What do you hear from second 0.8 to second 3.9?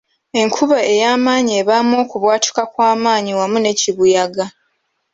eyamaanyi ebaamu okubwatuka kwamaanyi wamu ne